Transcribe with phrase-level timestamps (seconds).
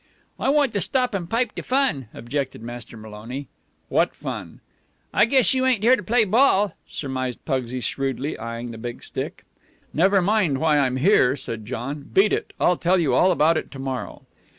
[0.39, 3.47] "I want to stop and pipe de fun," objected Master Maloney.
[3.87, 4.59] "What fun?"
[5.13, 9.45] "I guess you ain't here to play ball," surmised Pugsy shrewdly, eying the big stick.
[9.93, 12.09] "Never mind why I'm here," said John.
[12.11, 12.51] "Beat it.
[12.59, 14.23] I'll tell you all about it to morrow."